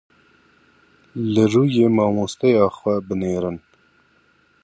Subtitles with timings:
[1.31, 3.57] Li rûyê mamosteya xwe binêrin.